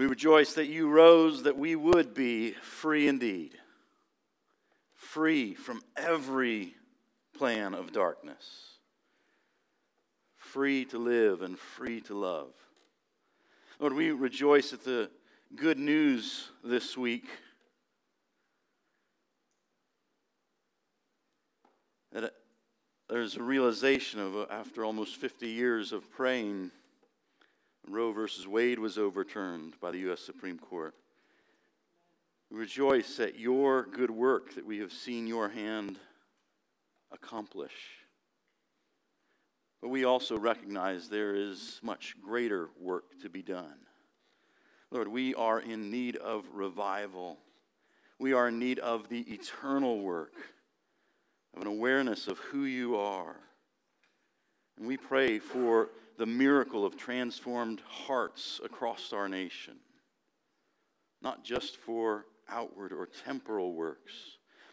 [0.00, 3.58] We rejoice that you rose that we would be free indeed,
[4.94, 6.72] free from every
[7.36, 8.78] plan of darkness,
[10.38, 12.54] free to live and free to love.
[13.78, 15.10] Lord, we rejoice at the
[15.54, 17.28] good news this week
[22.12, 22.32] that
[23.10, 26.70] there's a realization of, after almost 50 years of praying,
[27.88, 30.20] Roe versus Wade was overturned by the U.S.
[30.20, 30.94] Supreme Court.
[32.50, 35.98] We rejoice at your good work that we have seen your hand
[37.12, 37.72] accomplish.
[39.80, 43.78] But we also recognize there is much greater work to be done.
[44.90, 47.38] Lord, we are in need of revival.
[48.18, 50.34] We are in need of the eternal work,
[51.54, 53.36] of an awareness of who you are.
[54.76, 59.76] And we pray for the miracle of transformed hearts across our nation,
[61.22, 64.12] not just for outward or temporal works,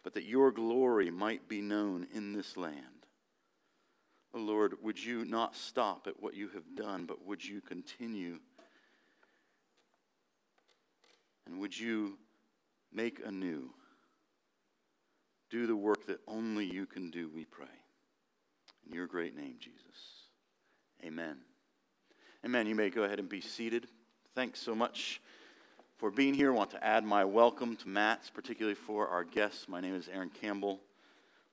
[0.04, 3.06] but that your glory might be known in this land.
[4.34, 8.40] Oh Lord, would you not stop at what you have done, but would you continue?
[11.46, 12.18] And would you
[12.92, 13.70] make anew?
[15.50, 17.68] Do the work that only you can do, we pray.
[18.86, 20.18] In your great name, Jesus.
[21.06, 21.38] Amen.
[22.46, 22.68] Amen.
[22.68, 23.88] You may go ahead and be seated.
[24.36, 25.20] Thanks so much
[25.98, 26.52] for being here.
[26.52, 29.68] I want to add my welcome to Matt's, particularly for our guests.
[29.68, 30.80] My name is Aaron Campbell,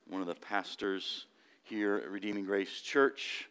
[0.06, 1.24] one of the pastors
[1.62, 3.48] here at Redeeming Grace Church.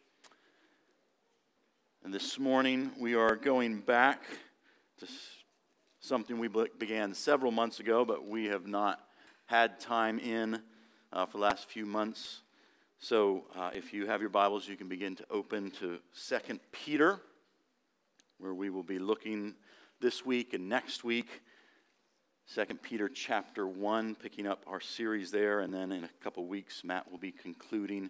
[2.03, 4.21] And this morning we are going back
[4.99, 5.07] to
[5.99, 9.03] something we began several months ago, but we have not
[9.47, 10.61] had time in
[11.11, 12.43] uh, for the last few months.
[13.03, 17.19] So uh, if you have your Bibles, you can begin to open to 2 Peter,
[18.37, 19.55] where we will be looking
[19.99, 21.27] this week and next week.
[22.55, 26.85] 2 Peter chapter 1, picking up our series there, and then in a couple weeks,
[26.85, 28.09] Matt will be concluding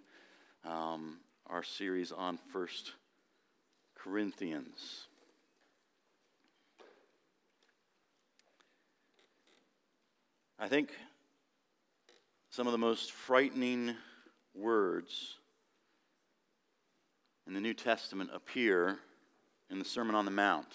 [0.63, 1.17] um,
[1.47, 2.67] our series on 1
[3.95, 5.07] Corinthians.
[10.59, 10.91] I think
[12.51, 13.95] some of the most frightening
[14.55, 15.35] words
[17.47, 18.99] in the New Testament appear
[19.69, 20.67] in the Sermon on the Mount.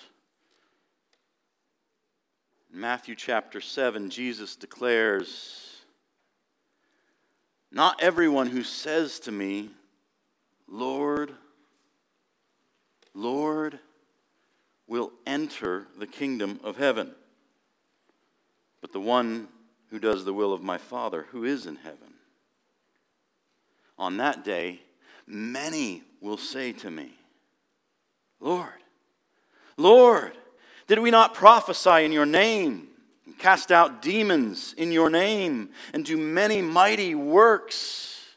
[2.72, 5.82] In Matthew chapter 7, Jesus declares,
[7.72, 9.70] Not everyone who says to me,
[10.66, 11.32] Lord,
[13.14, 13.78] Lord,
[14.86, 17.14] will enter the kingdom of heaven,
[18.80, 19.48] but the one
[19.90, 22.17] who does the will of my Father who is in heaven.
[23.98, 24.80] On that day,
[25.26, 27.10] many will say to me,
[28.40, 28.70] Lord,
[29.76, 30.32] Lord,
[30.86, 32.88] did we not prophesy in your name,
[33.26, 38.36] and cast out demons in your name, and do many mighty works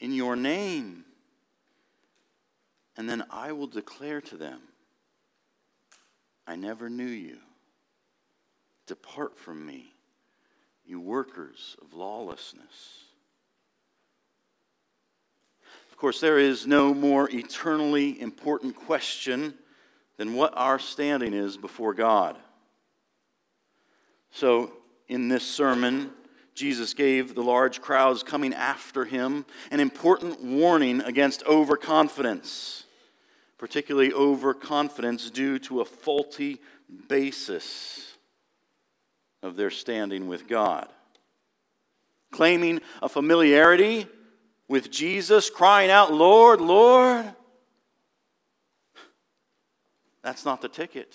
[0.00, 1.04] in your name?
[2.96, 4.60] And then I will declare to them,
[6.46, 7.38] I never knew you.
[8.86, 9.94] Depart from me,
[10.84, 13.04] you workers of lawlessness.
[16.02, 19.54] Course, there is no more eternally important question
[20.16, 22.36] than what our standing is before God.
[24.32, 24.72] So,
[25.06, 26.10] in this sermon,
[26.56, 32.82] Jesus gave the large crowds coming after him an important warning against overconfidence,
[33.56, 36.60] particularly overconfidence due to a faulty
[37.06, 38.16] basis
[39.40, 40.88] of their standing with God.
[42.32, 44.08] Claiming a familiarity
[44.72, 47.30] with Jesus, crying out, Lord, Lord,
[50.22, 51.14] that's not the ticket.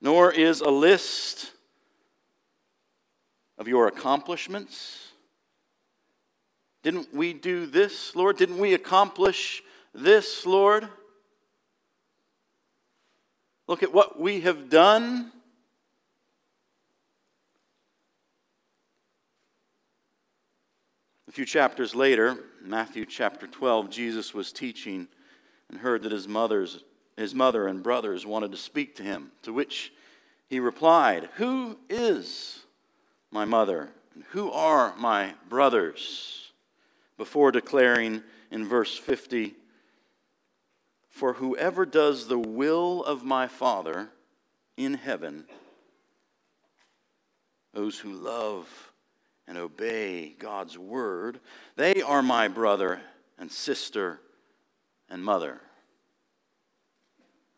[0.00, 1.52] Nor is a list
[3.58, 5.08] of your accomplishments.
[6.82, 8.38] Didn't we do this, Lord?
[8.38, 9.62] Didn't we accomplish
[9.92, 10.88] this, Lord?
[13.66, 15.30] Look at what we have done.
[21.38, 25.06] Few chapters later, Matthew chapter 12, Jesus was teaching
[25.70, 26.82] and heard that his, mother's,
[27.16, 29.92] his mother and brothers wanted to speak to him, to which
[30.48, 32.64] he replied, Who is
[33.30, 33.90] my mother?
[34.16, 36.50] And who are my brothers?
[37.16, 39.54] Before declaring in verse 50,
[41.08, 44.08] For whoever does the will of my Father
[44.76, 45.44] in heaven,
[47.72, 48.87] those who love
[49.48, 51.40] and obey God's word,
[51.74, 53.00] they are my brother
[53.38, 54.20] and sister
[55.08, 55.60] and mother.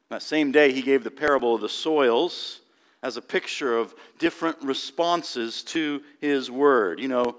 [0.09, 2.61] That same day, he gave the parable of the soils
[3.03, 7.01] as a picture of different responses to his word.
[7.01, 7.37] You know,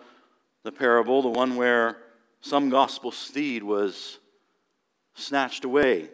[0.63, 1.98] the parable, the one where
[2.42, 4.19] some gospel seed was
[5.13, 6.09] snatched away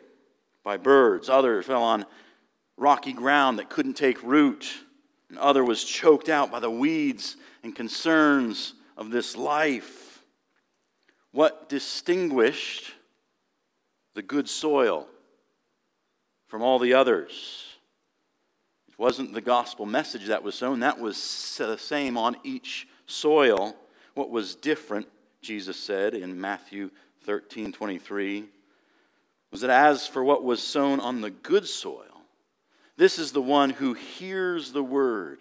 [0.64, 2.06] by birds, others fell on
[2.76, 4.68] rocky ground that couldn't take root,
[5.30, 10.24] and other was choked out by the weeds and concerns of this life.
[11.32, 12.94] What distinguished
[14.14, 15.08] the good soil
[16.48, 17.66] from all the others?
[18.88, 23.76] It wasn't the gospel message that was sown, that was the same on each soil.
[24.14, 25.08] What was different,
[25.42, 26.90] Jesus said in Matthew
[27.24, 28.46] 13 23,
[29.52, 32.17] was that as for what was sown on the good soil,
[32.98, 35.40] this is the one who hears the word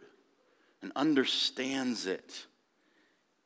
[0.82, 2.47] and understands it.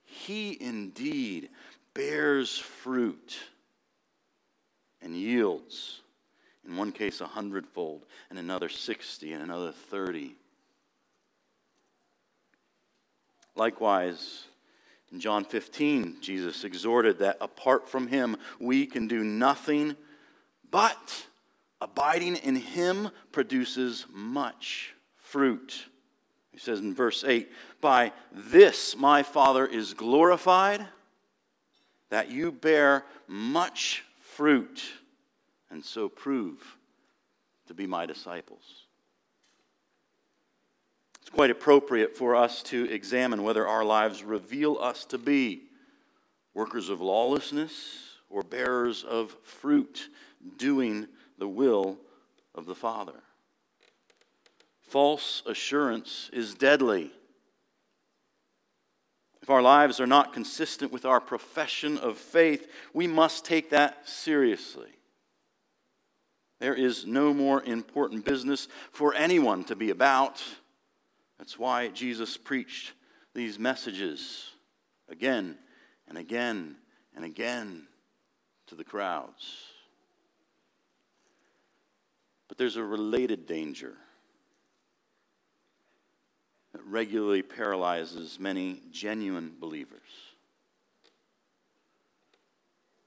[0.04, 1.48] He indeed
[1.94, 3.38] bears fruit
[5.00, 6.00] and yields,
[6.66, 10.34] in one case a hundredfold, and another sixty, and another thirty.
[13.54, 14.44] Likewise,
[15.12, 19.96] in John 15, Jesus exhorted that apart from him, we can do nothing,
[20.70, 21.26] but
[21.80, 25.86] abiding in him produces much fruit.
[26.52, 27.50] He says in verse 8,
[27.80, 30.86] By this my Father is glorified,
[32.10, 34.82] that you bear much fruit,
[35.70, 36.76] and so prove
[37.68, 38.86] to be my disciples.
[41.20, 45.62] It's quite appropriate for us to examine whether our lives reveal us to be
[46.52, 50.08] workers of lawlessness or bearers of fruit,
[50.56, 51.06] doing
[51.40, 51.98] the will
[52.54, 53.20] of the Father.
[54.82, 57.10] False assurance is deadly.
[59.42, 64.08] If our lives are not consistent with our profession of faith, we must take that
[64.08, 64.90] seriously.
[66.60, 70.42] There is no more important business for anyone to be about.
[71.38, 72.92] That's why Jesus preached
[73.34, 74.50] these messages
[75.08, 75.56] again
[76.06, 76.76] and again
[77.16, 77.86] and again
[78.66, 79.70] to the crowds.
[82.50, 83.92] But there's a related danger
[86.72, 90.00] that regularly paralyzes many genuine believers.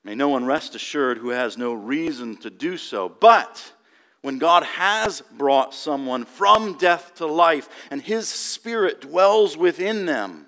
[0.02, 3.74] May no one rest assured who has no reason to do so, but
[4.22, 10.46] when God has brought someone from death to life and his spirit dwells within them,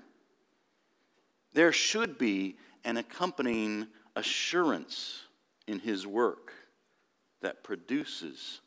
[1.52, 2.56] there should be
[2.86, 5.24] an accompanying assurance
[5.68, 6.54] in his work
[7.42, 8.62] that produces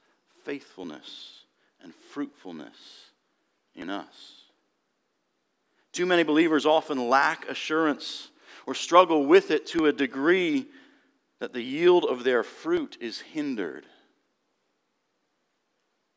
[0.49, 1.45] faithfulness
[1.83, 3.11] and fruitfulness
[3.75, 4.45] in us.
[5.93, 8.31] Too many believers often lack assurance
[8.67, 10.65] or struggle with it to a degree
[11.39, 13.85] that the yield of their fruit is hindered.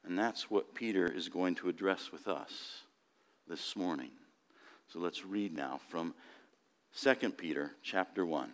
[0.06, 2.84] And that's what Peter is going to address with us
[3.50, 4.12] this morning.
[4.88, 6.14] So let's read now from
[6.98, 8.54] 2 Peter chapter 1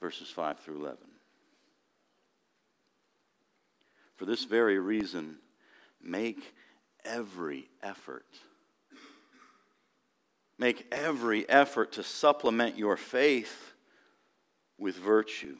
[0.00, 1.09] verses 5 through 11.
[4.20, 5.36] For this very reason,
[6.02, 6.54] make
[7.06, 8.26] every effort.
[10.58, 13.72] Make every effort to supplement your faith
[14.76, 15.56] with virtue,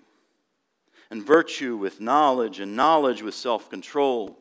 [1.10, 4.36] and virtue with knowledge, and knowledge with self control,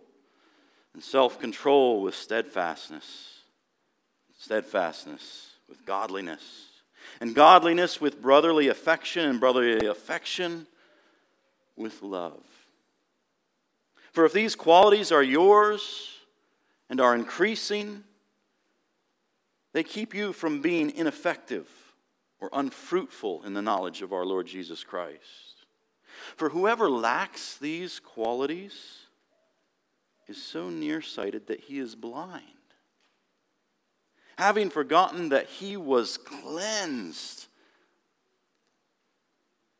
[0.94, 3.44] and self control with steadfastness,
[4.38, 6.65] steadfastness with godliness,
[7.22, 10.67] and godliness with brotherly affection, and brotherly affection
[11.77, 12.44] with love.
[14.12, 16.18] For if these qualities are yours
[16.89, 18.04] and are increasing,
[19.74, 21.68] they keep you from being ineffective
[22.39, 25.66] or unfruitful in the knowledge of our Lord Jesus Christ.
[26.36, 29.06] For whoever lacks these qualities
[30.28, 32.44] is so nearsighted that he is blind,
[34.38, 37.48] having forgotten that he was cleansed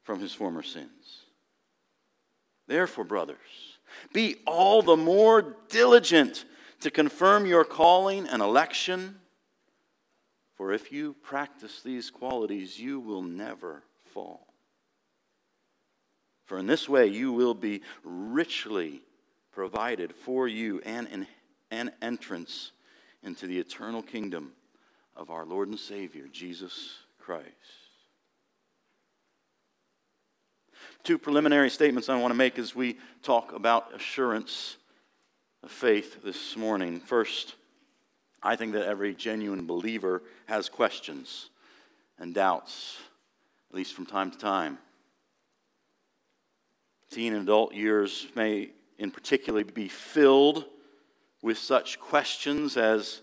[0.03, 1.24] from his former sins.
[2.67, 3.68] Therefore, brothers,
[4.13, 6.46] be all the more diligent
[6.81, 9.19] to confirm your calling and election.
[10.55, 14.48] For if you practice these qualities, you will never fall.
[16.46, 19.01] For in this way you will be richly
[19.51, 21.27] provided for you and
[21.72, 22.72] an entrance
[23.24, 24.53] into the eternal kingdom
[25.15, 27.78] of our Lord and Savior, Jesus Christ.
[31.03, 34.77] Two preliminary statements I want to make as we talk about assurance
[35.63, 36.99] of faith this morning.
[36.99, 37.55] First,
[38.43, 41.49] I think that every genuine believer has questions
[42.19, 42.97] and doubts,
[43.69, 44.77] at least from time to time.
[47.09, 50.65] Teen and adult years may in particular be filled
[51.41, 53.21] with such questions as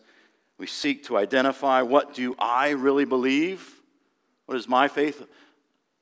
[0.59, 3.81] we seek to identify what do I really believe?
[4.47, 5.27] What is my faith?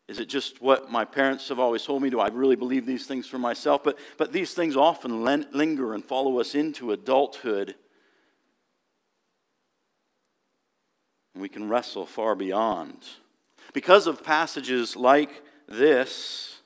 [0.06, 2.10] Is it just what my parents have always told me?
[2.10, 3.82] Do I really believe these things for myself?
[3.82, 7.74] But, but these things often linger and follow us into adulthood.
[11.32, 12.98] And we can wrestle far beyond.
[13.72, 16.60] Because of passages like this,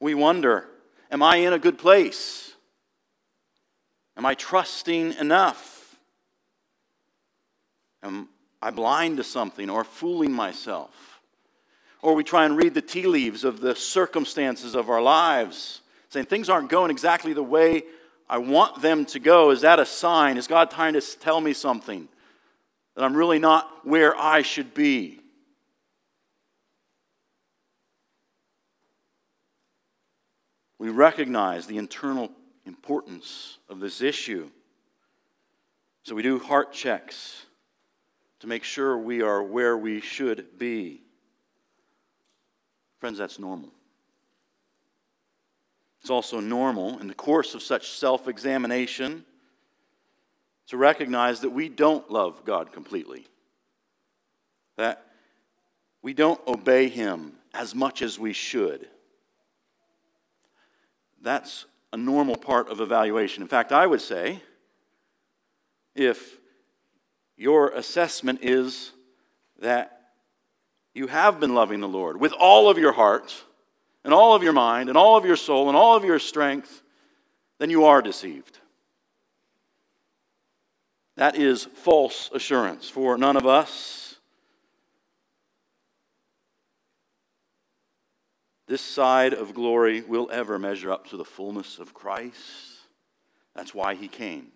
[0.00, 0.68] we wonder
[1.08, 2.56] Am I in a good place?
[4.16, 5.98] Am I trusting enough?
[8.02, 8.28] Am
[8.60, 11.05] I blind to something or fooling myself?
[12.02, 16.26] Or we try and read the tea leaves of the circumstances of our lives, saying
[16.26, 17.84] things aren't going exactly the way
[18.28, 19.50] I want them to go.
[19.50, 20.36] Is that a sign?
[20.36, 22.08] Is God trying to tell me something?
[22.94, 25.20] That I'm really not where I should be?
[30.78, 32.30] We recognize the internal
[32.66, 34.50] importance of this issue.
[36.02, 37.46] So we do heart checks
[38.40, 41.05] to make sure we are where we should be.
[43.06, 43.68] Friends, that's normal.
[46.00, 49.24] It's also normal in the course of such self examination
[50.66, 53.28] to recognize that we don't love God completely,
[54.76, 55.06] that
[56.02, 58.88] we don't obey Him as much as we should.
[61.22, 63.40] That's a normal part of evaluation.
[63.40, 64.42] In fact, I would say
[65.94, 66.38] if
[67.36, 68.90] your assessment is
[69.60, 69.95] that
[70.96, 73.44] you have been loving the Lord with all of your heart
[74.02, 76.82] and all of your mind and all of your soul and all of your strength,
[77.58, 78.58] then you are deceived.
[81.16, 84.16] That is false assurance, for none of us,
[88.66, 92.40] this side of glory, will ever measure up to the fullness of Christ.
[93.54, 94.48] That's why he came.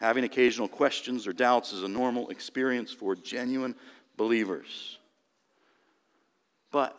[0.00, 3.76] Having occasional questions or doubts is a normal experience for genuine
[4.22, 4.98] believers.
[6.70, 6.96] But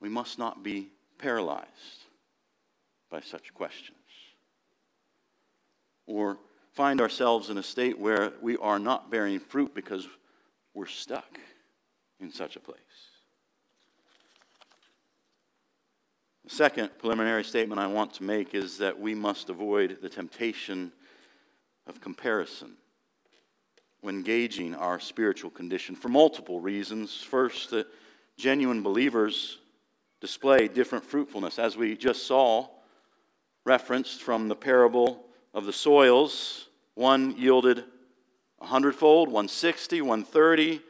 [0.00, 2.04] we must not be paralyzed
[3.10, 3.96] by such questions
[6.06, 6.38] or
[6.72, 10.06] find ourselves in a state where we are not bearing fruit because
[10.72, 11.40] we're stuck
[12.20, 12.78] in such a place.
[16.44, 20.92] The second preliminary statement I want to make is that we must avoid the temptation
[21.88, 22.76] of comparison
[24.00, 27.22] when gauging our spiritual condition for multiple reasons.
[27.22, 27.86] First, that
[28.36, 29.58] genuine believers
[30.20, 32.68] display different fruitfulness, as we just saw
[33.64, 36.66] referenced from the parable of the soils.
[36.94, 37.84] One yielded
[38.60, 40.80] a hundredfold, 160, 130.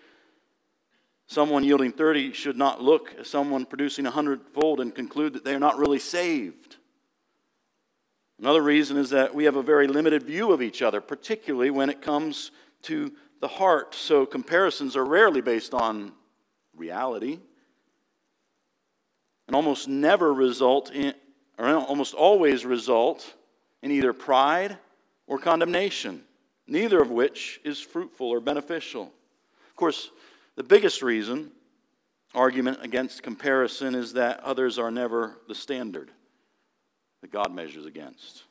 [1.26, 5.54] Someone yielding 30 should not look at someone producing a hundredfold and conclude that they
[5.54, 6.76] are not really saved.
[8.40, 11.90] Another reason is that we have a very limited view of each other, particularly when
[11.90, 12.50] it comes
[12.82, 13.94] to the heart.
[13.94, 16.12] So comparisons are rarely based on
[16.74, 17.38] reality
[19.46, 21.14] and almost never result in,
[21.58, 23.34] or almost always result
[23.82, 24.78] in either pride
[25.26, 26.22] or condemnation,
[26.66, 29.12] neither of which is fruitful or beneficial.
[29.68, 30.10] Of course,
[30.56, 31.50] the biggest reason,
[32.34, 36.10] argument against comparison, is that others are never the standard
[37.22, 38.44] that God measures against.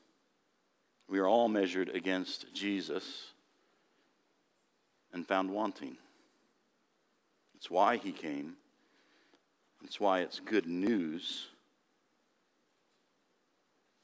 [1.08, 3.34] We are all measured against Jesus
[5.14, 5.98] and found wanting.
[7.56, 8.56] It's why he came.
[9.84, 11.48] It's why it's good news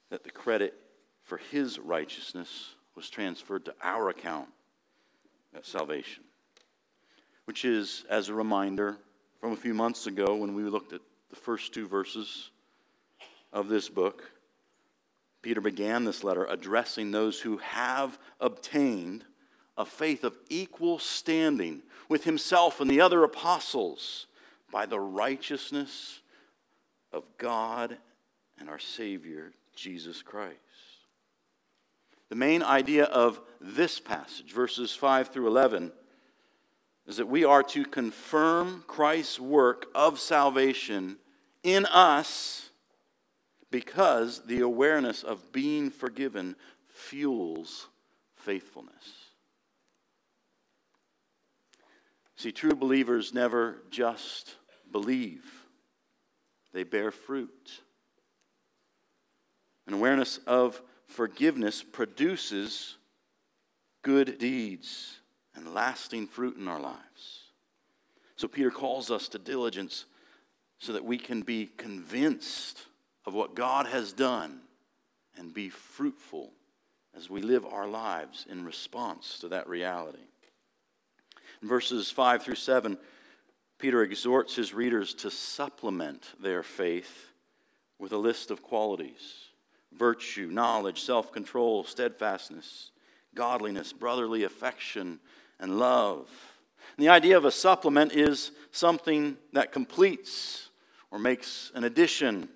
[0.09, 0.73] that the credit
[1.23, 4.47] for his righteousness was transferred to our account
[5.55, 6.23] at salvation.
[7.45, 8.97] Which is, as a reminder,
[9.39, 12.51] from a few months ago when we looked at the first two verses
[13.51, 14.31] of this book
[15.45, 19.23] Peter began this letter addressing those who have obtained
[19.77, 24.27] a faith of equal standing with himself and the other apostles
[24.71, 26.19] by the righteousness
[27.11, 27.97] of God
[28.59, 30.57] and our Savior, Jesus Christ.
[32.29, 35.91] The main idea of this passage, verses 5 through 11,
[37.07, 41.17] is that we are to confirm Christ's work of salvation
[41.63, 42.69] in us
[43.69, 46.55] because the awareness of being forgiven
[46.87, 47.87] fuels
[48.35, 49.24] faithfulness.
[52.37, 54.55] See, true believers never just
[54.91, 55.43] believe,
[56.73, 57.81] they bear fruit.
[59.87, 62.97] An awareness of forgiveness produces
[64.01, 65.19] good deeds
[65.55, 67.51] and lasting fruit in our lives.
[68.35, 70.05] So Peter calls us to diligence
[70.79, 72.81] so that we can be convinced
[73.25, 74.59] of what God has done
[75.37, 76.51] and be fruitful
[77.15, 80.19] as we live our lives in response to that reality.
[81.61, 82.97] In verses 5 through 7,
[83.77, 87.31] Peter exhorts his readers to supplement their faith
[87.99, 89.49] with a list of qualities
[89.91, 92.91] virtue, knowledge, self control, steadfastness,
[93.33, 95.19] godliness, brotherly affection,
[95.59, 96.29] and love.
[96.97, 100.69] And the idea of a supplement is something that completes
[101.11, 102.49] or makes an addition.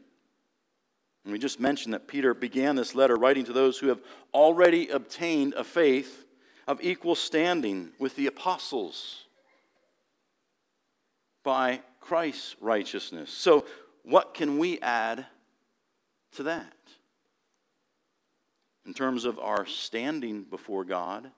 [1.23, 4.01] And we just mentioned that Peter began this letter writing to those who have
[4.33, 6.25] already obtained a faith
[6.69, 9.25] of equal standing with the apostles
[11.43, 13.31] by Christ's righteousness.
[13.31, 13.65] So,
[14.03, 15.25] what can we add
[16.33, 16.75] to that?
[18.85, 21.31] In terms of our standing before God,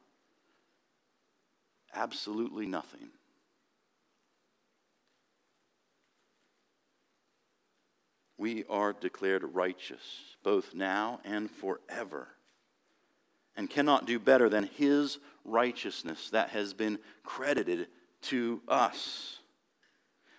[1.93, 3.07] absolutely nothing.
[8.37, 12.27] We are declared righteous, both now and forever,
[13.55, 17.87] and cannot do better than His righteousness that has been credited
[18.23, 19.39] to us.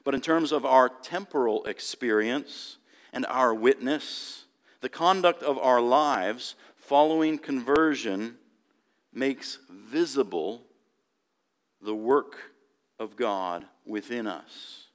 [0.05, 2.79] But in terms of our temporal experience
[3.13, 4.47] and our witness,
[4.81, 8.37] the conduct of our lives following conversion
[9.13, 10.63] makes visible
[11.81, 12.53] the work
[12.99, 14.87] of God within us.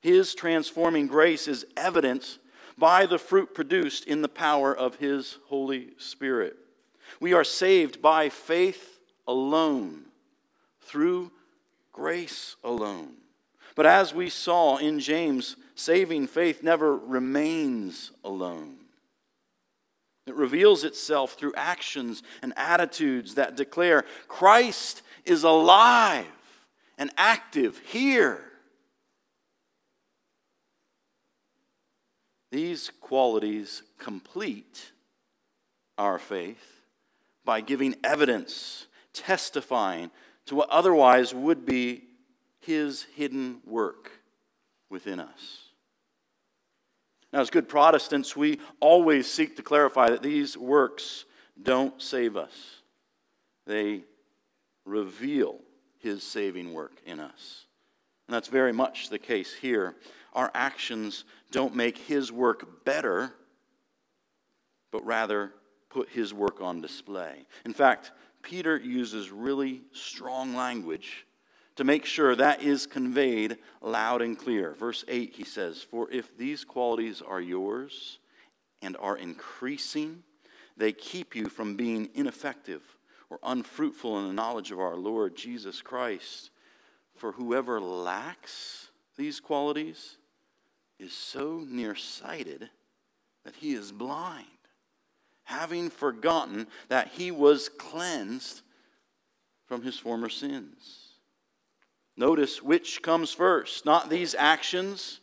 [0.00, 2.38] His transforming grace is evidenced
[2.76, 6.56] by the fruit produced in the power of His Holy Spirit.
[7.20, 10.06] We are saved by faith alone,
[10.80, 11.32] through
[11.92, 13.14] grace alone.
[13.74, 18.76] But as we saw in James, saving faith never remains alone.
[20.26, 26.26] It reveals itself through actions and attitudes that declare Christ is alive
[26.98, 28.44] and active here.
[32.50, 34.92] These qualities complete
[35.96, 36.77] our faith
[37.48, 40.10] by giving evidence, testifying
[40.44, 42.02] to what otherwise would be
[42.60, 44.10] his hidden work
[44.90, 45.70] within us.
[47.32, 51.24] Now, as good Protestants, we always seek to clarify that these works
[51.62, 52.82] don't save us,
[53.66, 54.02] they
[54.84, 55.56] reveal
[56.00, 57.64] his saving work in us.
[58.26, 59.96] And that's very much the case here.
[60.34, 63.32] Our actions don't make his work better,
[64.92, 65.54] but rather
[65.90, 67.46] put his work on display.
[67.64, 71.26] In fact, Peter uses really strong language
[71.76, 74.74] to make sure that is conveyed loud and clear.
[74.74, 78.18] Verse 8, he says, For if these qualities are yours
[78.82, 80.22] and are increasing,
[80.76, 82.82] they keep you from being ineffective
[83.30, 86.50] or unfruitful in the knowledge of our Lord Jesus Christ.
[87.14, 90.16] For whoever lacks these qualities
[90.98, 92.70] is so nearsighted
[93.44, 94.46] that he is blind,
[95.48, 98.60] having forgotten that he was cleansed
[99.64, 101.14] from his former sins.
[102.18, 105.20] Notice which comes first, not these actions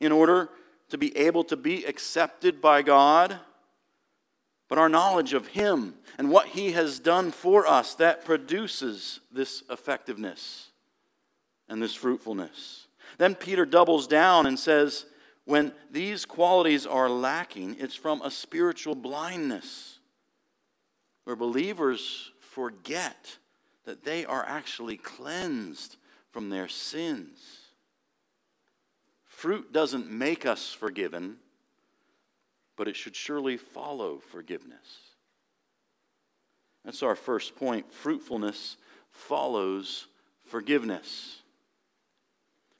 [0.00, 0.48] in order
[0.90, 3.40] to be able to be accepted by God,
[4.68, 9.64] but our knowledge of Him and what He has done for us that produces this
[9.68, 10.70] effectiveness
[11.68, 12.86] and this fruitfulness.
[13.18, 15.06] Then Peter doubles down and says,
[15.44, 19.98] when these qualities are lacking, it's from a spiritual blindness
[21.24, 23.38] where believers forget
[23.84, 25.96] that they are actually cleansed
[26.30, 27.40] from their sins.
[29.24, 31.36] Fruit doesn't make us forgiven,
[32.76, 35.14] but it should surely follow forgiveness.
[36.84, 37.92] That's our first point.
[37.92, 38.76] Fruitfulness
[39.10, 40.06] follows
[40.44, 41.42] forgiveness.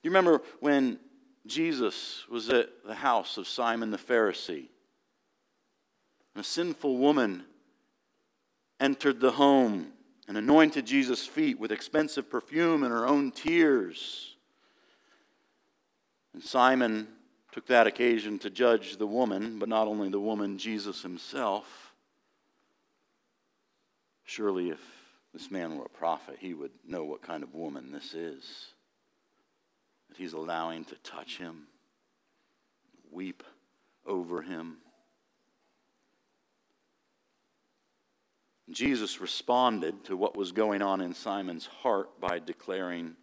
[0.02, 0.98] You remember when
[1.46, 4.68] Jesus was at the house of Simon the Pharisee?
[6.34, 7.44] And a sinful woman
[8.80, 9.92] entered the home
[10.26, 14.36] and anointed Jesus' feet with expensive perfume and her own tears.
[16.32, 17.08] And Simon
[17.52, 21.94] took that occasion to judge the woman, but not only the woman, Jesus himself.
[24.24, 24.80] Surely, if
[25.32, 28.73] this man were a prophet, he would know what kind of woman this is
[30.14, 31.64] that he's allowing to touch him,
[33.10, 33.42] weep
[34.06, 34.76] over him.
[38.70, 43.14] Jesus responded to what was going on in Simon's heart by declaring,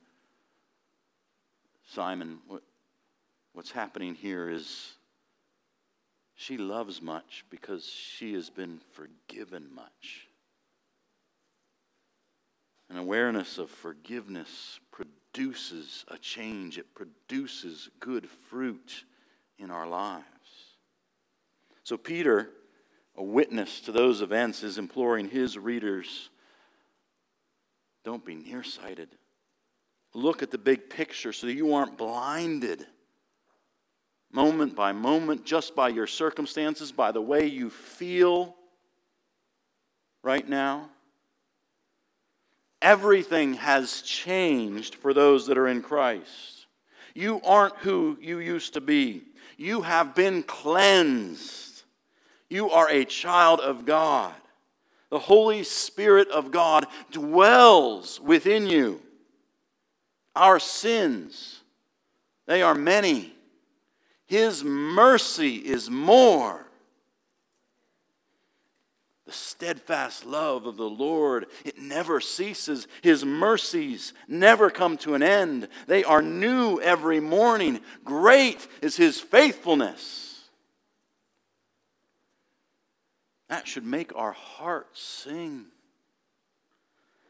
[1.88, 2.62] Simon, what,
[3.54, 4.92] what's happening here is
[6.36, 10.28] she loves much because she has been forgiven much.
[12.90, 15.21] An awareness of forgiveness produces
[16.10, 19.04] a change, it produces good fruit
[19.58, 20.26] in our lives.
[21.84, 22.50] So, Peter,
[23.16, 26.30] a witness to those events, is imploring his readers
[28.04, 29.10] don't be nearsighted.
[30.14, 32.86] Look at the big picture so that you aren't blinded
[34.32, 38.56] moment by moment, just by your circumstances, by the way you feel
[40.24, 40.90] right now.
[42.82, 46.66] Everything has changed for those that are in Christ.
[47.14, 49.24] You aren't who you used to be.
[49.58, 51.84] You have been cleansed.
[52.50, 54.34] You are a child of God.
[55.10, 59.02] The Holy Spirit of God dwells within you.
[60.36, 61.62] Our sins,
[62.48, 63.34] they are many.
[64.26, 66.66] His mercy is more.
[69.32, 72.86] The steadfast love of the Lord, it never ceases.
[73.02, 75.70] His mercies never come to an end.
[75.88, 77.80] They are new every morning.
[78.04, 80.50] Great is His faithfulness.
[83.48, 85.68] That should make our hearts sing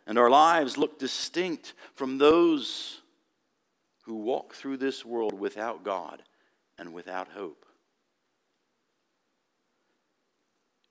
[0.08, 3.00] and our lives look distinct from those
[4.06, 6.24] who walk through this world without God
[6.80, 7.64] and without hope.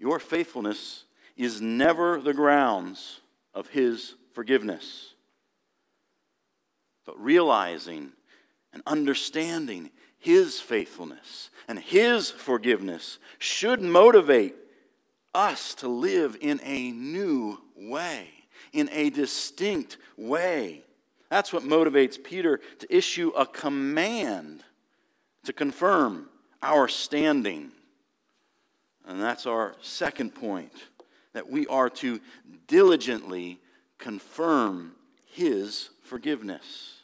[0.00, 1.04] Your faithfulness
[1.36, 3.20] is never the grounds
[3.52, 5.14] of His forgiveness.
[7.04, 8.12] But realizing
[8.72, 14.54] and understanding His faithfulness and His forgiveness should motivate
[15.34, 18.28] us to live in a new way,
[18.72, 20.82] in a distinct way.
[21.28, 24.64] That's what motivates Peter to issue a command
[25.44, 26.30] to confirm
[26.62, 27.72] our standing.
[29.06, 30.72] And that's our second point
[31.32, 32.20] that we are to
[32.66, 33.60] diligently
[33.98, 34.92] confirm
[35.26, 37.02] his forgiveness.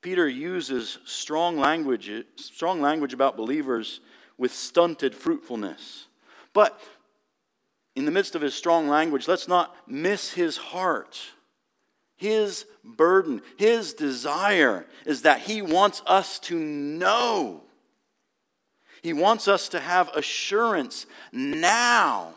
[0.00, 4.00] Peter uses strong language, strong language about believers
[4.36, 6.08] with stunted fruitfulness.
[6.52, 6.78] But
[7.96, 11.20] in the midst of his strong language, let's not miss his heart.
[12.16, 17.63] His burden, his desire is that he wants us to know.
[19.04, 22.32] He wants us to have assurance now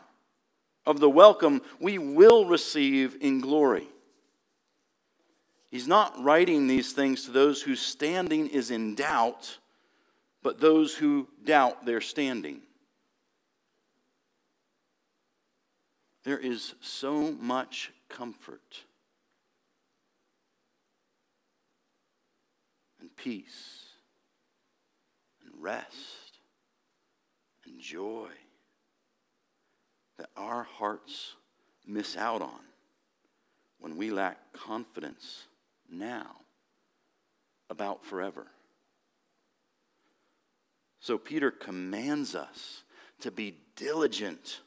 [0.85, 3.87] of the welcome we will receive in glory.
[5.71, 9.59] He's not writing these things to those whose standing is in doubt,
[10.43, 12.59] but those who doubt their standing.
[16.25, 18.83] There is so much comfort
[22.99, 23.85] and peace
[25.45, 26.26] and rest
[27.67, 28.29] and joy
[30.17, 31.35] that our hearts
[31.85, 32.59] miss out on
[33.79, 35.45] when we lack confidence
[35.89, 36.37] now
[37.69, 38.47] about forever.
[40.99, 42.83] So Peter commands us
[43.21, 44.61] to be diligent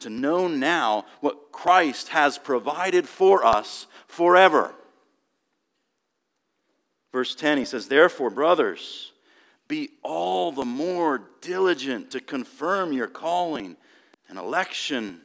[0.00, 4.74] to know now what Christ has provided for us forever.
[7.12, 9.12] Verse 10, he says, Therefore, brothers,
[9.70, 13.76] be all the more diligent to confirm your calling
[14.28, 15.20] and election.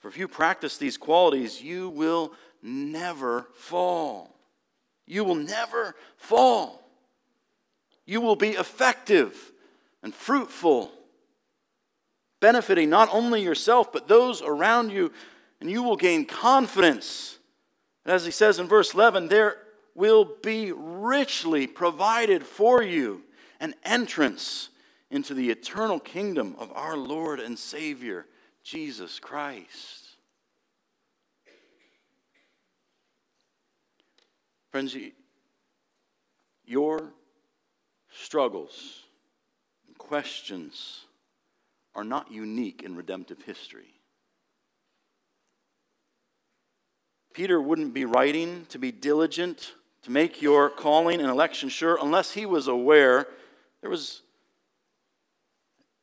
[0.00, 4.34] For if you practice these qualities, you will never fall.
[5.06, 6.82] You will never fall.
[8.06, 9.52] You will be effective
[10.02, 10.90] and fruitful
[12.40, 15.12] benefiting not only yourself, but those around you,
[15.60, 17.38] and you will gain confidence.
[18.04, 19.58] And as he says in verse 11, there
[19.94, 23.22] will be richly provided for you
[23.62, 24.70] an entrance
[25.10, 28.26] into the eternal kingdom of our Lord and Savior,
[28.64, 30.08] Jesus Christ.
[34.72, 34.96] Friends,
[36.66, 37.12] your
[38.10, 39.04] struggles,
[39.96, 41.04] questions,
[41.94, 43.94] are not unique in redemptive history.
[47.32, 52.32] Peter wouldn't be writing to be diligent, to make your calling and election sure, unless
[52.32, 53.28] he was aware
[53.82, 54.22] there was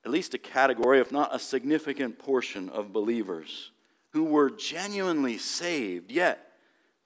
[0.06, 3.72] at least a category, if not a significant portion of believers
[4.12, 6.52] who were genuinely saved, yet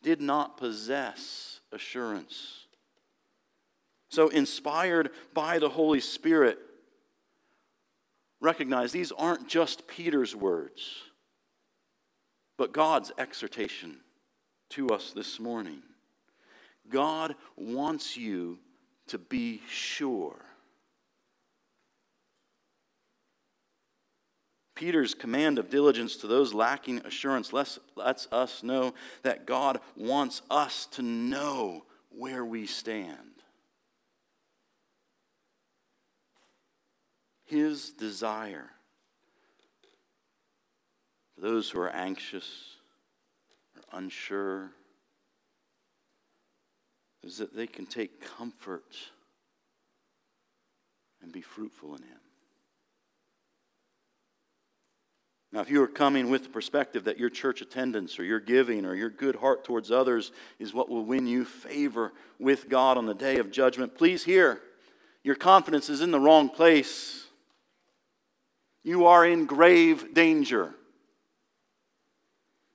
[0.02, 2.68] did not possess assurance.
[4.10, 6.60] So, inspired by the Holy Spirit,
[8.40, 11.02] recognize these aren't just Peter's words,
[12.58, 13.98] but God's exhortation
[14.70, 15.82] to us this morning.
[16.90, 18.60] God wants you
[19.08, 20.46] to be sure.
[24.76, 27.80] Peter's command of diligence to those lacking assurance lets,
[28.32, 33.34] us know that God wants us to know where we stand.
[37.54, 38.70] his desire
[41.36, 42.78] for those who are anxious
[43.76, 44.72] or unsure
[47.24, 48.96] is that they can take comfort
[51.22, 52.20] and be fruitful in him.
[55.54, 58.88] Now, if you are coming with the perspective that your church attendance or your giving
[58.88, 63.06] or your good heart towards others is what will win you favor with God on
[63.06, 64.60] the day of judgment, please hear
[65.24, 67.28] your confidence is in the wrong place.
[68.84, 70.74] You are in grave danger.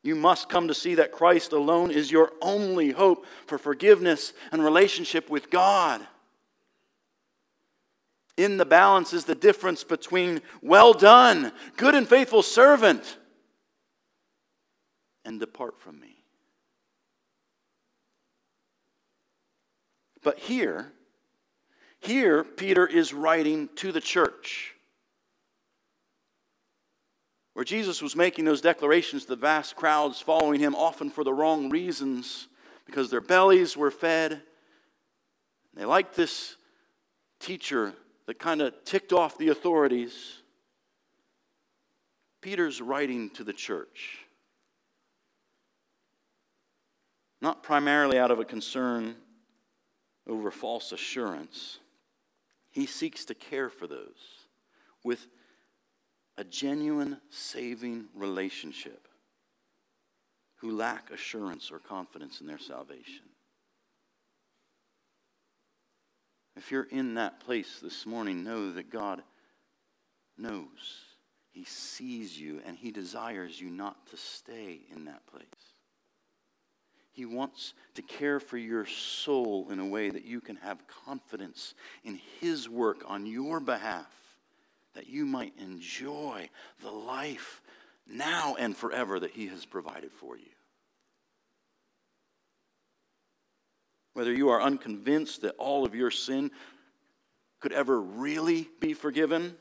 [0.05, 4.63] You must come to see that Christ alone is your only hope for forgiveness and
[4.63, 6.07] relationship with God.
[8.39, 13.19] In the balance is the difference between well done, good and faithful servant,
[15.25, 16.23] and depart from me.
[20.23, 20.93] But here,
[21.99, 24.77] here, Peter is writing to the church.
[27.55, 31.35] Where Jesus was making those declarations, to the vast crowds following him, often for the
[31.35, 32.47] wrong reasons,
[32.87, 34.43] because their bellies were fed.
[35.75, 36.55] They liked this
[37.41, 37.95] teacher
[38.29, 40.43] that kind of ticked off the authorities.
[42.43, 44.19] Peter's writing to the church,
[47.41, 49.17] not primarily out of a concern
[50.27, 51.79] over false assurance.
[52.69, 54.45] He seeks to care for those
[55.03, 55.27] with
[56.37, 59.09] a genuine saving relationship
[60.57, 63.25] who lack assurance or confidence in their salvation.
[66.59, 69.23] If you're in that place this morning, know that God
[70.37, 70.67] knows.
[71.53, 75.47] He sees you and He desires you not to stay in that place.
[77.13, 81.75] He wants to care for your soul in a way that you can have confidence
[82.03, 84.13] in His work on your behalf,
[84.95, 86.51] that you might enjoy
[86.83, 87.63] the life
[88.05, 90.58] now and forever that He has provided for you.
[94.19, 96.51] Whether you are unconvinced that all of your sin
[97.61, 99.57] could ever really be forgiven,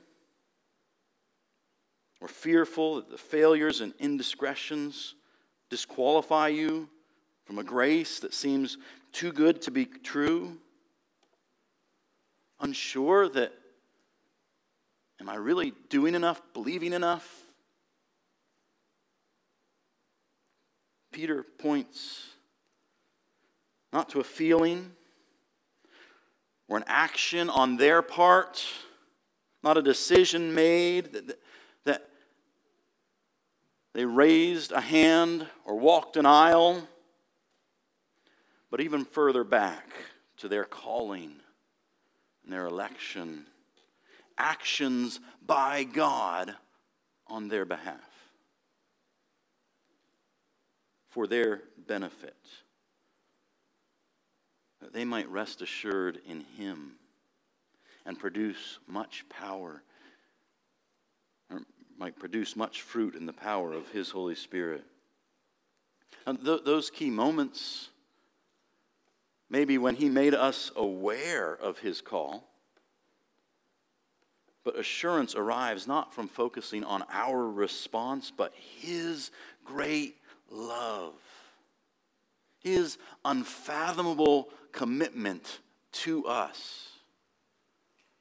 [2.20, 5.13] or fearful that the failures and indiscretions
[5.70, 6.89] disqualify you
[7.46, 8.80] from a grace that seems
[9.12, 10.58] too good to be true,
[12.60, 13.54] unsure that,
[15.22, 17.43] am I really doing enough, believing enough?
[21.12, 22.37] Peter points
[23.98, 24.92] not to a feeling
[26.68, 28.64] or an action on their part,
[29.64, 31.40] not a decision made that,
[31.84, 32.08] that
[33.96, 36.88] they raised a hand or walked an aisle,
[38.70, 39.92] but even further back
[40.38, 41.34] to their calling
[42.44, 43.48] and their election,
[44.38, 46.54] actions by God
[47.26, 47.98] on their behalf
[51.10, 52.38] for their benefit
[54.88, 56.93] that they might rest assured in Him
[58.06, 59.84] and produce much power,
[61.52, 61.60] or
[61.97, 64.86] might produce much fruit in the power of His Holy Spirit.
[66.26, 67.89] And th- those key moments,
[69.50, 72.45] maybe when He made us aware of His call,
[74.63, 79.32] but assurance arrives not from focusing on our response, but His
[79.65, 80.15] great
[80.50, 81.12] love,
[82.60, 85.60] His unfathomable commitment
[85.91, 86.89] to us.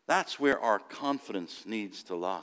[0.07, 2.43] That's where our confidence needs to lie.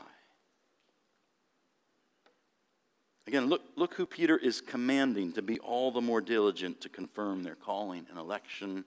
[3.26, 7.44] Again, look, look who Peter is commanding to be all the more diligent to confirm
[7.44, 8.84] their calling and election.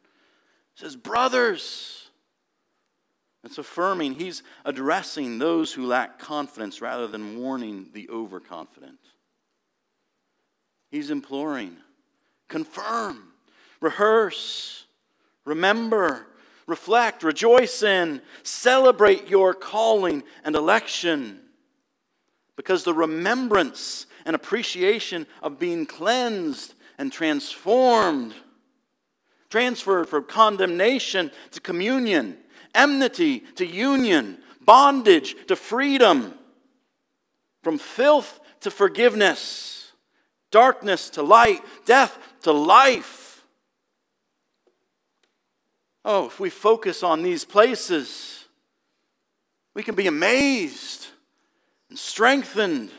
[0.74, 2.02] He says, Brothers.
[3.44, 4.16] It's affirming.
[4.16, 8.98] He's addressing those who lack confidence rather than warning the overconfident.
[10.90, 11.76] He's imploring,
[12.48, 13.32] confirm,
[13.80, 14.76] rehearse,
[15.46, 16.26] Remember,
[16.66, 21.40] reflect, rejoice in, celebrate your calling and election.
[22.56, 28.34] Because the remembrance and appreciation of being cleansed and transformed,
[29.48, 32.36] transferred from condemnation to communion,
[32.74, 36.34] enmity to union, bondage to freedom,
[37.62, 39.92] from filth to forgiveness,
[40.50, 43.26] darkness to light, death to life
[46.08, 48.44] Oh, if we focus on these places,
[49.74, 51.08] we can be amazed
[51.90, 52.92] and strengthened.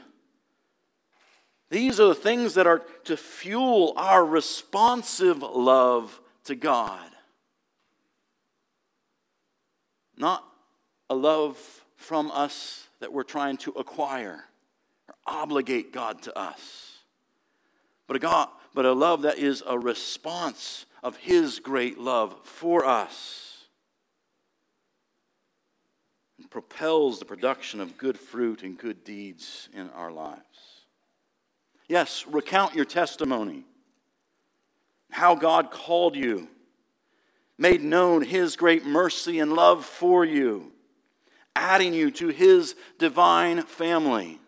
[1.70, 7.10] These are the things that are to fuel our responsive love to God.
[10.18, 10.44] Not
[11.10, 11.58] a love
[11.96, 14.44] from us that we're trying to acquire
[15.08, 16.97] or obligate God to us,
[18.08, 22.86] but a, God, but a love that is a response of His great love for
[22.86, 23.66] us
[26.40, 30.42] and propels the production of good fruit and good deeds in our lives.
[31.88, 33.64] Yes, recount your testimony,
[35.10, 36.48] how God called you,
[37.58, 40.72] made known His great mercy and love for you,
[41.56, 44.40] adding you to His divine family.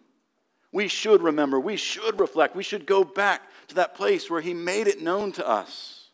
[0.71, 4.53] We should remember, we should reflect, we should go back to that place where He
[4.53, 6.09] made it known to us.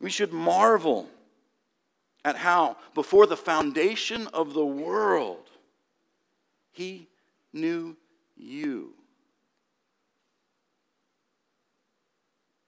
[0.00, 1.08] We should marvel
[2.24, 5.50] at how, before the foundation of the world,
[6.72, 7.08] He
[7.52, 7.96] knew
[8.36, 8.94] you.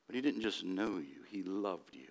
[0.06, 2.08] But He didn't just know you, He loved you.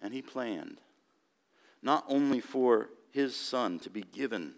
[0.00, 0.78] And He planned
[1.82, 4.54] not only for His Son to be given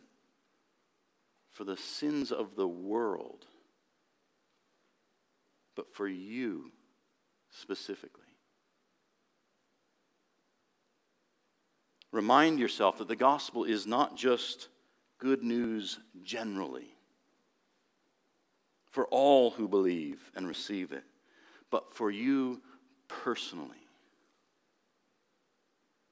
[1.54, 3.46] for the sins of the world,
[5.74, 6.72] but for you
[7.50, 8.22] specifically.
[12.12, 14.68] Remind yourself that the gospel is not just
[15.18, 16.94] good news generally
[18.90, 21.02] for all who believe and receive it,
[21.70, 22.62] but for you
[23.08, 23.70] personally.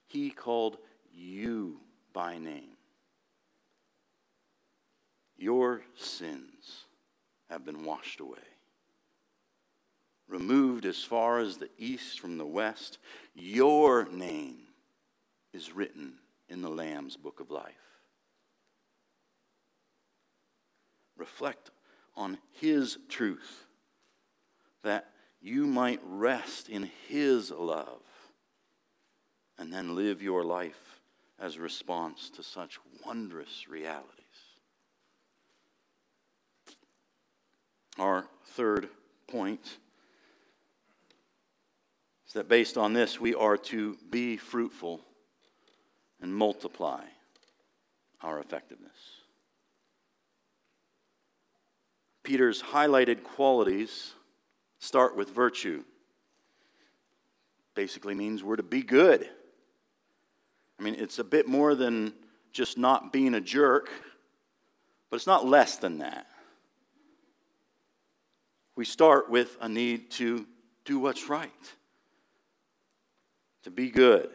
[0.09, 0.79] He called
[1.15, 1.81] you
[2.13, 2.72] by name.
[5.43, 6.85] Your sins
[7.51, 8.39] have been washed away.
[10.29, 12.99] Removed as far as the east from the west,
[13.35, 14.59] your name
[15.53, 16.13] is written
[16.49, 17.75] in the Lamb's book of life.
[21.17, 21.73] Reflect
[22.15, 23.65] on His truth
[24.85, 28.05] that you might rest in His love
[29.59, 31.01] and then live your life
[31.37, 34.22] as response to such wondrous realities.
[37.99, 38.89] Our third
[39.27, 39.79] point
[42.27, 45.01] is that based on this, we are to be fruitful
[46.21, 47.05] and multiply
[48.23, 48.93] our effectiveness.
[52.23, 54.15] Peter's highlighted qualities
[54.79, 55.83] start with virtue.
[57.75, 59.29] Basically means we're to be good.
[60.79, 62.15] I mean, it's a bit more than
[62.53, 63.91] just not being a jerk,
[65.11, 66.27] but it's not less than that
[68.83, 70.45] we start with a need to
[70.85, 71.53] do what's right,
[73.63, 74.29] to be good,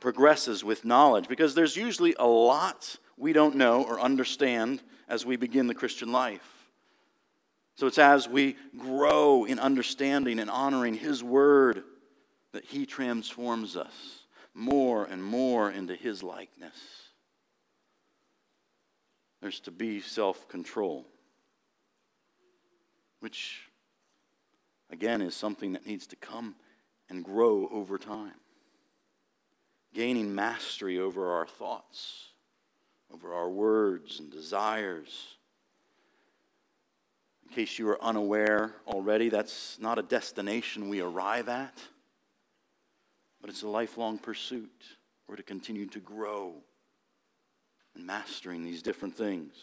[0.00, 5.36] progresses with knowledge, because there's usually a lot we don't know or understand as we
[5.36, 6.66] begin the Christian life.
[7.76, 11.84] So it's as we grow in understanding and honoring His Word
[12.50, 16.74] that He transforms us more and more into His likeness.
[19.40, 21.06] There's to be self control,
[23.20, 23.68] which
[24.92, 26.54] again, is something that needs to come
[27.08, 28.34] and grow over time.
[29.94, 32.28] Gaining mastery over our thoughts,
[33.12, 35.36] over our words and desires.
[37.48, 41.76] In case you are unaware already, that's not a destination we arrive at,
[43.40, 44.70] but it's a lifelong pursuit.
[45.26, 46.54] We're to continue to grow
[47.96, 49.54] in mastering these different things.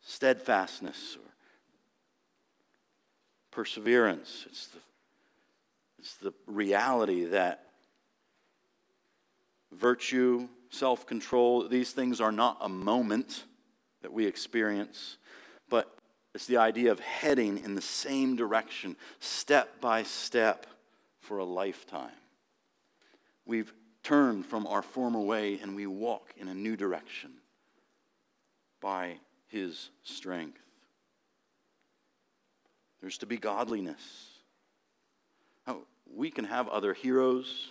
[0.00, 1.16] Steadfastness
[3.58, 4.46] perseverance.
[4.48, 4.78] It's the,
[5.98, 7.64] it's the reality that
[9.72, 13.42] virtue, self control, these things are not a moment
[14.02, 15.16] that we experience,
[15.68, 15.92] but
[16.36, 20.68] it's the idea of heading in the same direction, step by step,
[21.18, 22.12] for a lifetime.
[23.44, 27.32] We've turned from our former way and we walk in a new direction
[28.80, 29.16] by
[29.48, 30.67] His strength.
[33.00, 34.26] There's to be godliness.
[36.10, 37.68] We can have other heroes,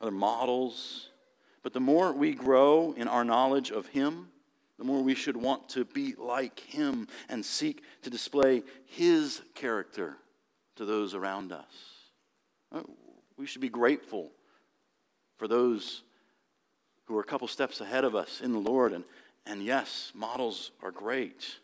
[0.00, 1.08] other models,
[1.62, 4.28] but the more we grow in our knowledge of Him,
[4.76, 10.16] the more we should want to be like Him and seek to display His character
[10.76, 12.84] to those around us.
[13.36, 14.30] We should be grateful
[15.36, 16.02] for those
[17.04, 18.92] who are a couple steps ahead of us in the Lord.
[18.92, 19.04] And,
[19.46, 21.58] and yes, models are great.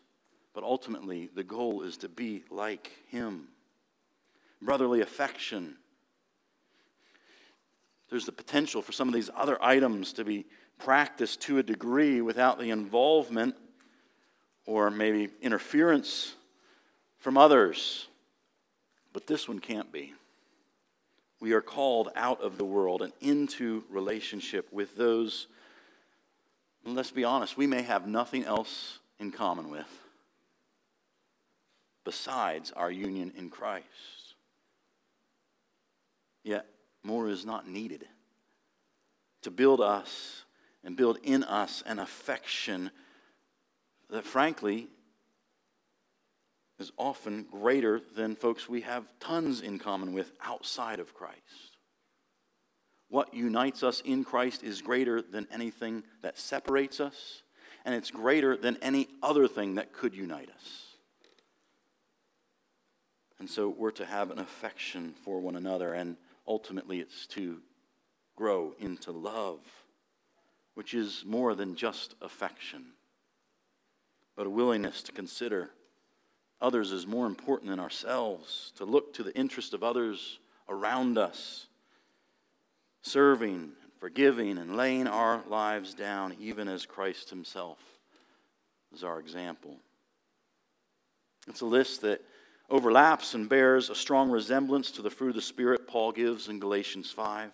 [0.55, 3.49] But ultimately, the goal is to be like Him.
[4.61, 5.75] Brotherly affection.
[8.09, 10.45] There's the potential for some of these other items to be
[10.79, 13.55] practiced to a degree without the involvement
[14.65, 16.33] or maybe interference
[17.17, 18.07] from others.
[19.11, 20.13] But this one can't be.
[21.41, 25.47] We are called out of the world and into relationship with those,
[26.85, 30.04] let's be honest, we may have nothing else in common with
[32.05, 33.85] besides our union in Christ.
[36.43, 36.65] Yet,
[37.03, 38.05] more is not needed
[39.41, 40.45] to build us
[40.83, 42.91] and build in us an affection
[44.09, 44.87] that, frankly,
[46.79, 51.77] is often greater than folks we have tons in common with outside of Christ.
[53.09, 57.43] What unites us in Christ is greater than anything that separates us,
[57.85, 60.84] and it's greater than any other thing that could unite us.
[63.39, 66.17] And so we're to have an affection for one another, and
[66.47, 67.59] ultimately it's to
[68.35, 69.59] grow into love,
[70.73, 72.85] which is more than just affection,
[74.35, 75.69] but a willingness to consider
[76.61, 81.67] others as more important than ourselves, to look to the interest of others around us,
[83.01, 87.79] serving, forgiving, and laying our lives down, even as Christ Himself
[88.93, 89.75] is our example.
[91.47, 92.21] It's a list that
[92.69, 96.59] overlaps and bears a strong resemblance to the fruit of the Spirit Paul gives in
[96.59, 97.51] Galatians 5.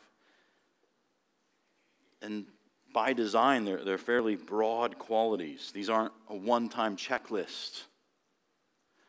[2.21, 2.45] And
[2.93, 5.71] by design, they're, they're fairly broad qualities.
[5.73, 7.83] These aren't a one time checklist.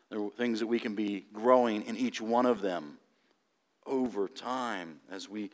[0.09, 2.97] They're things that we can be growing in each one of them
[3.85, 5.51] over time as we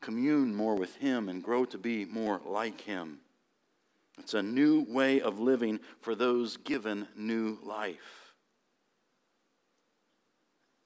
[0.00, 3.18] commune more with Him and grow to be more like Him.
[4.18, 8.25] It's a new way of living for those given new life.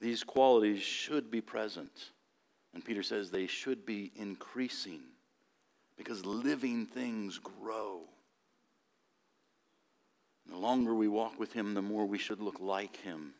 [0.01, 2.09] These qualities should be present.
[2.73, 5.01] And Peter says they should be increasing
[5.95, 8.01] because living things grow.
[10.49, 13.35] The longer we walk with Him, the more we should look like Him.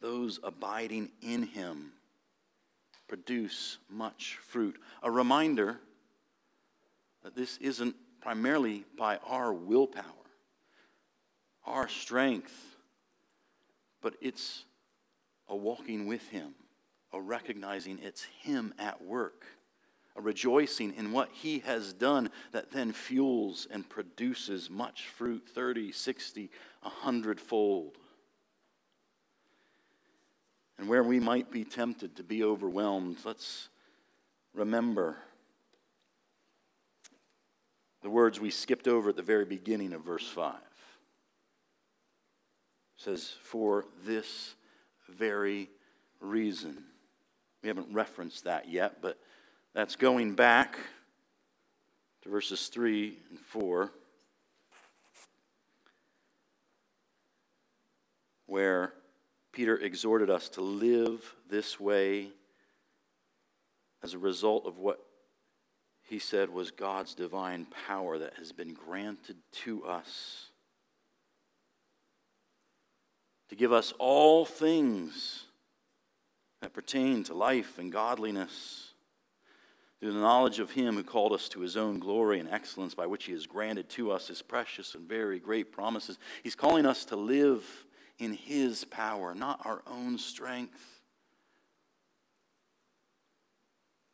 [0.00, 1.92] Those abiding in Him
[3.08, 4.80] produce much fruit.
[5.02, 5.78] A reminder
[7.24, 10.04] that this isn't primarily by our willpower,
[11.66, 12.71] our strength
[14.02, 14.64] but it's
[15.48, 16.54] a walking with Him,
[17.12, 19.46] a recognizing it's Him at work,
[20.16, 25.92] a rejoicing in what He has done that then fuels and produces much fruit 30,
[25.92, 26.50] 60,
[26.82, 27.96] 100 fold.
[30.78, 33.68] And where we might be tempted to be overwhelmed, let's
[34.52, 35.16] remember
[38.02, 40.54] the words we skipped over at the very beginning of verse 5
[43.02, 44.54] says, for this
[45.08, 45.68] very
[46.20, 46.84] reason.
[47.62, 49.18] We haven't referenced that yet, but
[49.74, 50.78] that's going back
[52.22, 53.90] to verses 3 and 4,
[58.46, 58.92] where
[59.52, 62.28] Peter exhorted us to live this way
[64.02, 65.00] as a result of what
[66.04, 70.51] he said was God's divine power that has been granted to us
[73.52, 75.44] to give us all things
[76.62, 78.94] that pertain to life and godliness
[80.00, 83.04] through the knowledge of Him who called us to His own glory and excellence, by
[83.04, 86.18] which He has granted to us His precious and very great promises.
[86.42, 87.62] He's calling us to live
[88.18, 91.02] in His power, not our own strength.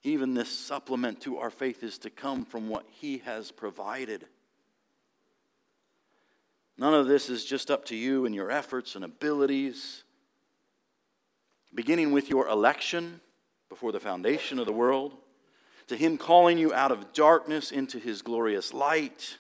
[0.03, 4.27] Even this supplement to our faith is to come from what He has provided.
[6.79, 10.05] None of this is just up to you and your efforts and abilities.
[11.75, 13.21] Beginning with your election
[13.69, 15.17] before the foundation of the world,
[15.89, 19.39] to Him calling you out of darkness into His glorious light,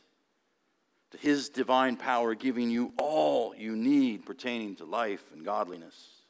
[1.12, 6.22] to His divine power giving you all you need pertaining to life and godliness.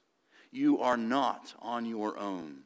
[0.51, 2.59] You are not on your own.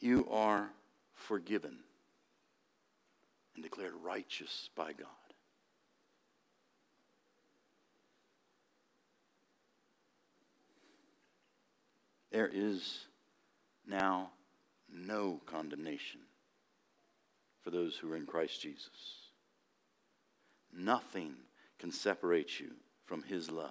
[0.00, 0.68] You are
[1.14, 1.78] forgiven
[3.56, 5.08] and declared righteous by God.
[12.30, 13.06] There is
[13.88, 14.30] now
[14.92, 16.20] no condemnation
[17.62, 19.30] for those who are in Christ Jesus.
[20.72, 21.34] Nothing
[21.78, 22.72] can separate you
[23.06, 23.70] from his love.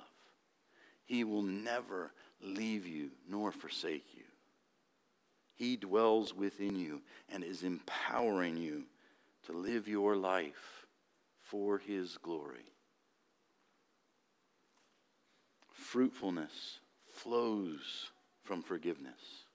[1.06, 2.12] He will never
[2.42, 4.24] leave you nor forsake you.
[5.54, 8.86] He dwells within you and is empowering you
[9.46, 10.86] to live your life
[11.42, 12.66] for His glory.
[15.72, 16.80] Fruitfulness
[17.16, 18.12] flows
[18.44, 19.46] from forgiveness.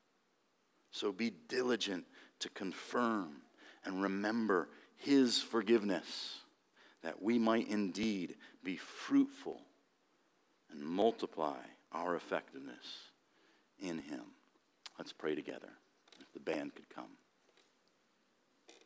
[0.91, 2.05] So be diligent
[2.41, 3.43] to confirm
[3.84, 6.41] and remember His forgiveness,
[7.03, 9.61] that we might indeed be fruitful
[10.70, 11.59] and multiply
[11.93, 13.11] our effectiveness
[13.78, 14.22] in Him.
[14.99, 15.70] Let's pray together.
[16.20, 17.11] If the band could come.